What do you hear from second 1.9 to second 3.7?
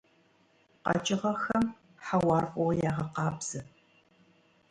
хьэуар фӀыуэ ягъэкъабзэ.